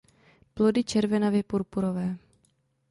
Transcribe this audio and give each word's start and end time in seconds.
Plody 0.53 0.83
červenavě 0.83 1.43
purpurové. 1.43 2.17